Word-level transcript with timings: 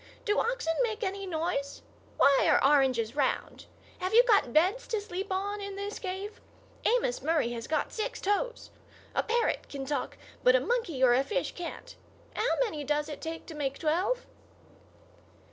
Do 0.25 0.39
oxen 0.39 0.73
make 0.81 1.03
any 1.03 1.27
noise? 1.27 1.83
Why 2.17 2.47
are 2.49 2.63
oranges 2.67 3.15
round? 3.15 3.67
Have 3.99 4.15
you 4.15 4.23
got 4.23 4.51
beds 4.51 4.87
to 4.87 4.99
sleep 4.99 5.31
on 5.31 5.61
in 5.61 5.75
this 5.75 5.99
cave? 5.99 6.41
Amos 6.83 7.21
Murray 7.21 7.51
has 7.51 7.67
got 7.67 7.93
six 7.93 8.19
toes. 8.19 8.71
A 9.13 9.21
parrot 9.21 9.69
can 9.69 9.85
talk, 9.85 10.17
but 10.43 10.55
a 10.55 10.59
monkey 10.59 11.03
or 11.03 11.13
a 11.13 11.23
fish 11.23 11.51
can't. 11.53 11.95
How 12.35 12.49
many 12.61 12.83
does 12.83 13.09
it 13.09 13.21
take 13.21 13.45
to 13.45 13.53
make 13.53 13.77
twelve?" 13.77 14.25